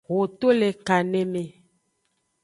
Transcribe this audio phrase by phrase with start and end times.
[0.07, 1.43] Ho to le kaneme.